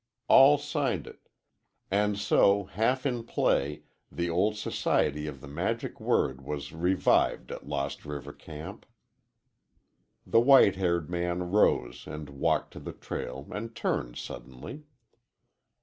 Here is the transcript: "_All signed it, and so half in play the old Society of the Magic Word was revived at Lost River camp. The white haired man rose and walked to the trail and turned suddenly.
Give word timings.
"_All 0.27 0.57
signed 0.57 1.05
it, 1.05 1.29
and 1.91 2.17
so 2.17 2.63
half 2.63 3.05
in 3.05 3.23
play 3.23 3.83
the 4.11 4.31
old 4.31 4.57
Society 4.57 5.27
of 5.27 5.41
the 5.41 5.47
Magic 5.47 5.99
Word 6.01 6.41
was 6.43 6.73
revived 6.73 7.51
at 7.51 7.67
Lost 7.67 8.03
River 8.03 8.33
camp. 8.33 8.87
The 10.25 10.39
white 10.39 10.75
haired 10.75 11.07
man 11.11 11.51
rose 11.51 12.07
and 12.07 12.31
walked 12.31 12.73
to 12.73 12.79
the 12.79 12.93
trail 12.93 13.47
and 13.51 13.75
turned 13.75 14.15
suddenly. 14.17 14.85